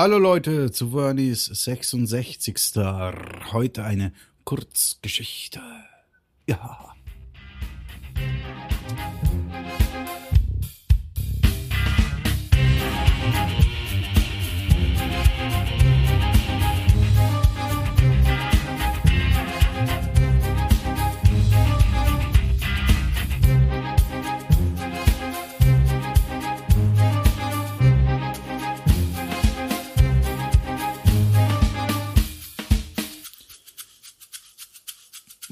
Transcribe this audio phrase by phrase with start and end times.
[0.00, 2.76] Hallo Leute zu Vernies 66.
[3.50, 4.12] Heute eine
[4.44, 5.60] Kurzgeschichte.
[6.46, 6.94] Ja.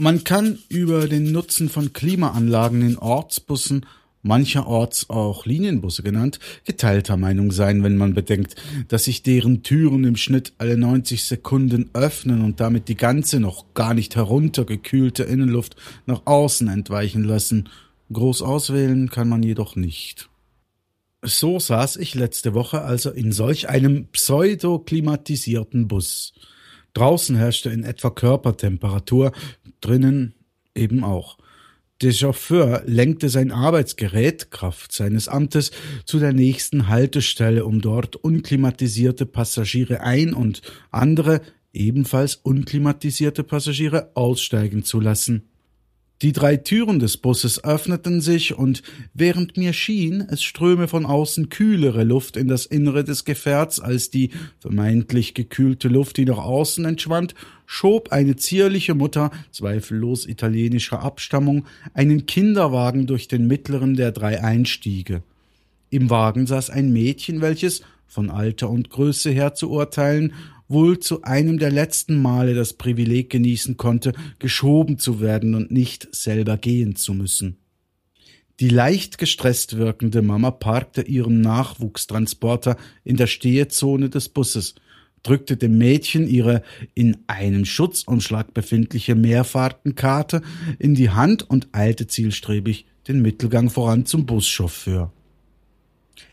[0.07, 3.87] Man kann über den Nutzen von Klimaanlagen in Ortsbussen,
[4.23, 8.55] mancherorts auch Linienbusse genannt, geteilter Meinung sein, wenn man bedenkt,
[8.87, 13.75] dass sich deren Türen im Schnitt alle 90 Sekunden öffnen und damit die ganze noch
[13.75, 15.75] gar nicht heruntergekühlte Innenluft
[16.07, 17.69] nach außen entweichen lassen.
[18.13, 20.29] Groß auswählen kann man jedoch nicht.
[21.23, 26.33] So saß ich letzte Woche also in solch einem pseudoklimatisierten Bus.
[26.97, 29.33] Draußen herrschte in etwa Körpertemperatur,
[29.83, 30.35] drinnen
[30.75, 31.37] eben auch.
[32.01, 35.73] Der Chauffeur lenkte sein Arbeitsgerät, Kraft seines Amtes,
[36.07, 41.43] zu der nächsten Haltestelle, um dort unklimatisierte Passagiere ein und andere,
[41.75, 45.51] ebenfalls unklimatisierte Passagiere aussteigen zu lassen.
[46.23, 51.51] Die drei Türen des Busses öffneten sich, und während mir schien, es ströme von außen
[51.51, 56.87] kühlere Luft in das Innere des Gefährts als die vermeintlich gekühlte Luft, die nach außen
[56.87, 57.35] entschwand,
[57.67, 65.23] schob eine zierliche Mutter, zweifellos italienischer Abstammung, einen Kinderwagen durch den mittleren der drei Einstiege.
[65.91, 70.33] Im Wagen saß ein Mädchen, welches, von Alter und Größe her zu urteilen,
[70.69, 76.09] wohl zu einem der letzten Male das Privileg genießen konnte, geschoben zu werden und nicht
[76.15, 77.59] selber gehen zu müssen.
[78.59, 84.75] Die leicht gestresst wirkende Mama parkte ihren Nachwuchstransporter in der Stehezone des Busses,
[85.23, 86.63] drückte dem Mädchen ihre
[86.95, 90.41] in einem Schutzumschlag befindliche Mehrfahrtenkarte
[90.79, 95.13] in die Hand und eilte zielstrebig den Mittelgang voran zum Buschauffeur.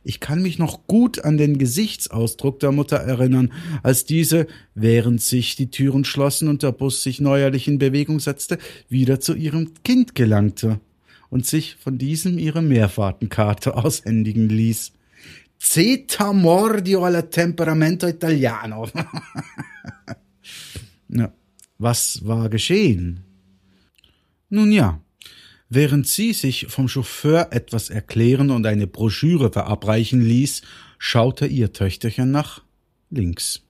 [0.04, 3.52] Ich kann mich noch gut an den Gesichtsausdruck der Mutter erinnern,
[3.82, 8.58] als diese, während sich die Türen schlossen und der Bus sich neuerlich in Bewegung setzte,
[8.90, 10.80] wieder zu ihrem Kind gelangte
[11.30, 14.94] und sich von diesem ihre Mehrfahrtenkarte aushändigen ließ.
[15.58, 18.88] Zeta mordio alla temperamento italiano.
[21.08, 21.32] ja,
[21.78, 23.24] was war geschehen?
[24.50, 25.00] Nun ja,
[25.76, 30.62] Während sie sich vom Chauffeur etwas erklären und eine Broschüre verabreichen ließ,
[31.00, 32.62] schaute ihr Töchterchen nach
[33.10, 33.64] links.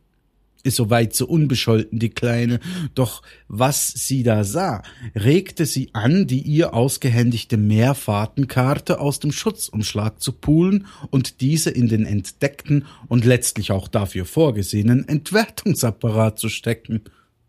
[0.63, 2.59] Ist soweit so unbescholten, die Kleine,
[2.93, 4.83] doch was sie da sah,
[5.15, 11.87] regte sie an, die ihr ausgehändigte Mehrfahrtenkarte aus dem Schutzumschlag zu pulen und diese in
[11.87, 17.03] den entdeckten und letztlich auch dafür vorgesehenen Entwertungsapparat zu stecken.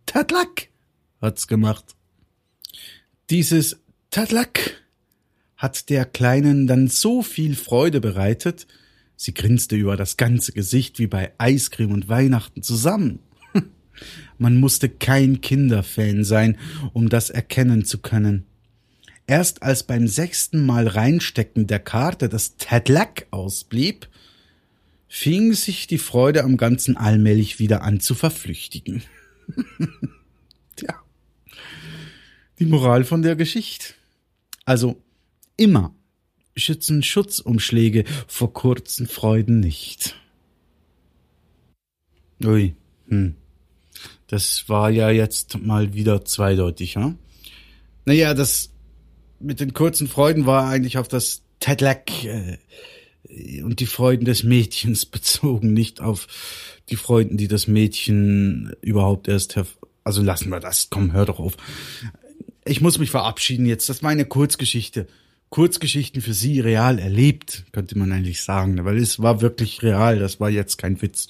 [0.06, 0.68] Tadlack!
[1.20, 1.96] hat's gemacht.
[3.30, 3.83] Dieses
[4.14, 4.84] Tadlak
[5.56, 8.68] hat der Kleinen dann so viel Freude bereitet,
[9.16, 13.18] sie grinste über das ganze Gesicht wie bei Eiscreme und Weihnachten zusammen.
[14.38, 16.58] Man musste kein Kinderfan sein,
[16.92, 18.46] um das erkennen zu können.
[19.26, 24.06] Erst als beim sechsten Mal Reinstecken der Karte das Tadlak ausblieb,
[25.08, 29.02] fing sich die Freude am Ganzen allmählich wieder an zu verflüchtigen.
[30.76, 31.02] Tja.
[32.60, 33.94] Die Moral von der Geschichte.
[34.64, 35.02] Also
[35.56, 35.94] immer
[36.56, 40.16] schützen Schutzumschläge vor kurzen Freuden nicht.
[42.44, 42.74] Ui,
[43.08, 43.34] hm.
[44.26, 47.14] Das war ja jetzt mal wieder zweideutig, ja?
[48.04, 48.70] Naja, das
[49.38, 52.58] mit den kurzen Freuden war eigentlich auf das Tedlack äh,
[53.62, 56.26] und die Freuden des Mädchens bezogen, nicht auf
[56.88, 59.58] die Freuden, die das Mädchen überhaupt erst
[60.04, 61.56] also lassen wir das, komm, hör doch auf.
[62.64, 63.88] Ich muss mich verabschieden jetzt.
[63.88, 65.06] Das war eine Kurzgeschichte.
[65.50, 70.18] Kurzgeschichten für Sie real erlebt, könnte man eigentlich sagen, weil es war wirklich real.
[70.18, 71.28] Das war jetzt kein Witz.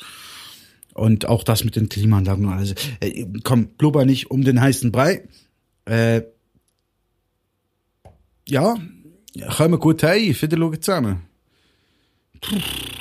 [0.95, 2.49] Und auch das mit den Klimaanlagen.
[2.49, 5.29] Also, äh, komm, blubber nicht um den heißen Brei.
[5.85, 6.23] Äh,
[8.49, 8.77] ja,
[9.57, 10.41] kommen wir gut heim.
[10.41, 11.23] Wieder schauen zusammen.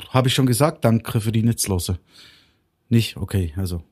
[0.09, 1.99] Habe ich schon gesagt, danke für die Netzlose.
[2.89, 3.17] Nicht?
[3.17, 3.83] Okay, also.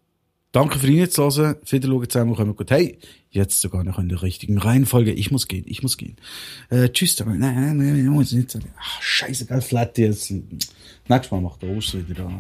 [0.52, 1.56] Danke für die Zuhören.
[1.66, 2.72] Wieder schauen zusammen, kommen gut.
[2.72, 3.00] Hey,
[3.30, 5.14] jetzt sogar noch in der richtigen Reihenfolge.
[5.14, 6.18] Ich muss gehen, ich muss gehen.
[6.70, 8.68] Äh, tschüss, nein, nein, nein, ich muss nicht sagen.
[8.78, 10.30] Ach, scheiße, geil, flat jetzt.
[10.32, 12.40] Nächstes Mal macht der Oster wieder da.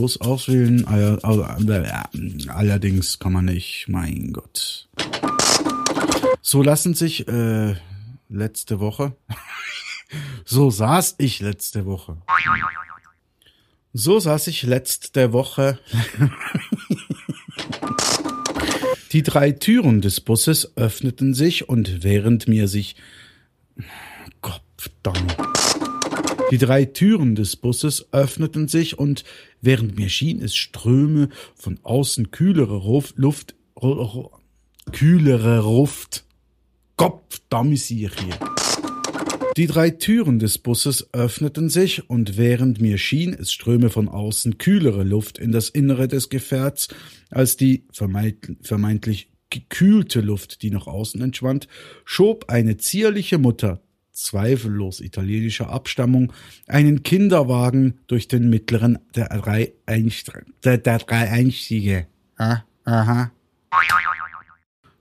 [0.00, 0.86] Bus auswählen.
[2.48, 4.88] Allerdings kann man nicht, mein Gott.
[6.40, 7.74] So lassen sich äh,
[8.30, 9.14] letzte Woche.
[10.46, 12.16] so saß ich letzte Woche.
[13.92, 15.78] So saß ich letzte Woche.
[19.12, 22.96] Die drei Türen des Busses öffneten sich und während mir sich
[24.40, 25.49] Gottverdammt.
[26.50, 29.24] Die drei Türen des Busses öffneten sich und
[29.60, 32.76] während mir schien, es ströme von außen kühlere
[33.14, 33.54] Luft,
[34.92, 36.24] kühlere Luft.
[36.96, 38.10] Gottverdammt hier.
[39.56, 44.58] Die drei Türen des Busses öffneten sich und während mir schien, es ströme von außen
[44.58, 46.88] kühlere Luft in das Innere des Gefährts
[47.30, 51.68] als die vermeintlich gekühlte Luft, die nach außen entschwand,
[52.04, 53.80] schob eine zierliche Mutter,
[54.22, 56.32] zweifellos italienischer Abstammung,
[56.66, 60.44] einen Kinderwagen durch den mittleren der drei, Einstiege.
[60.64, 62.06] Der, der drei Einstiege.
[62.36, 63.32] Ah, aha.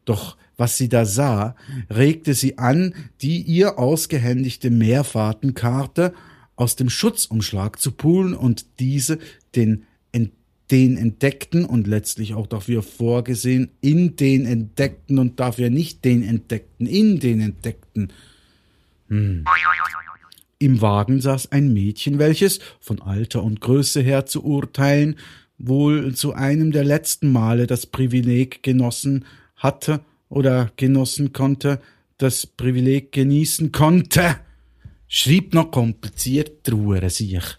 [0.05, 1.55] Doch was sie da sah,
[1.89, 6.13] regte sie an, die ihr ausgehändigte Mehrfahrtenkarte
[6.55, 9.19] aus dem Schutzumschlag zu poolen und diese
[9.55, 9.85] den,
[10.71, 16.85] den entdeckten und letztlich auch dafür vorgesehen, in den entdeckten und dafür nicht den entdeckten,
[16.85, 18.13] in den entdeckten.
[19.09, 19.45] Hm.
[20.59, 25.17] Im Wagen saß ein Mädchen, welches, von Alter und Größe her zu urteilen,
[25.57, 29.25] wohl zu einem der letzten Male das Privileg genossen
[29.55, 31.81] hatte, oder genossen konnte,
[32.17, 34.37] das Privileg genießen konnte,
[35.07, 37.57] schrieb noch kompliziert Ruhe sich.